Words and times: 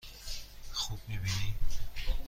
خوب 0.71 0.99
می 1.07 1.17
بینی؟ 1.17 1.55